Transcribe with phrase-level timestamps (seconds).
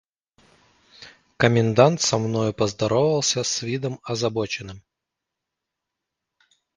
[1.37, 4.81] Комендант со мною поздоровался с видом озабоченным.